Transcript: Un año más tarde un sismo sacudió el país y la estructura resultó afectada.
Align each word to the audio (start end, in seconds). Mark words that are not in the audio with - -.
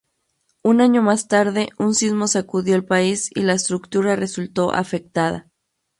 Un 0.63 0.81
año 0.81 1.03
más 1.03 1.27
tarde 1.27 1.69
un 1.77 1.93
sismo 1.93 2.27
sacudió 2.27 2.73
el 2.73 2.83
país 2.83 3.29
y 3.35 3.41
la 3.43 3.53
estructura 3.53 4.15
resultó 4.15 4.73
afectada. 4.73 5.51